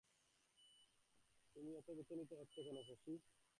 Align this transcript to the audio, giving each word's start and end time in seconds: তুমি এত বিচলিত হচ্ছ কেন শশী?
তুমি 1.55 1.71
এত 1.75 1.87
বিচলিত 1.97 2.31
হচ্ছ 2.33 2.55
কেন 2.65 2.77
শশী? 2.83 3.13